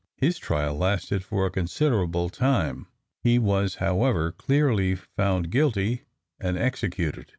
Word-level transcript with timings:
His 0.17 0.39
trial 0.39 0.75
lasted 0.79 1.23
for 1.23 1.45
a 1.45 1.51
considerable 1.51 2.29
time. 2.29 2.87
He 3.23 3.37
was, 3.37 3.75
however, 3.75 4.31
clearly 4.31 4.95
found 4.95 5.51
guilty, 5.51 6.05
and 6.39 6.57
executed. 6.57 7.27